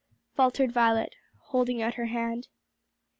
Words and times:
faltered 0.35 0.71
Violet, 0.71 1.13
holding 1.49 1.79
out 1.79 1.93
her 1.93 2.07
hand. 2.07 2.47